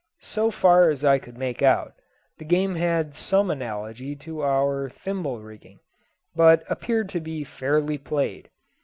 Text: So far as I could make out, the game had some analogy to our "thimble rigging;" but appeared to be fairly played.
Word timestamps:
So 0.23 0.49
far 0.49 0.89
as 0.89 1.05
I 1.05 1.19
could 1.19 1.37
make 1.37 1.61
out, 1.61 1.93
the 2.39 2.43
game 2.43 2.73
had 2.73 3.15
some 3.15 3.51
analogy 3.51 4.15
to 4.15 4.41
our 4.41 4.89
"thimble 4.89 5.39
rigging;" 5.41 5.77
but 6.35 6.63
appeared 6.71 7.07
to 7.09 7.19
be 7.19 7.43
fairly 7.43 7.99
played. 7.99 8.49